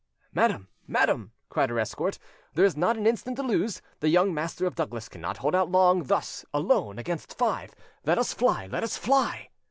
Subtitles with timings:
[0.33, 2.17] "Madam, madam," cried her escort,
[2.55, 5.69] "there is not an instant to lose: the young master of Douglas cannot hold out
[5.69, 8.65] long thus alone against five; let us fly!
[8.65, 9.49] let us fly!"